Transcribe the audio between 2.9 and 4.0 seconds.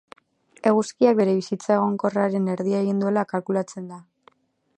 duela kalkulatzen